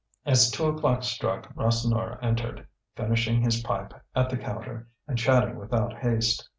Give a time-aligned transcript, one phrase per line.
[0.25, 2.65] As two o'clock struck Rasseneur entered,
[2.95, 6.49] finishing his pipe at the counter, and chatting without haste.